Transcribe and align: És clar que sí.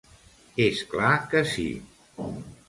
És 0.63 0.81
clar 0.93 1.11
que 1.35 1.45
sí. 1.53 1.67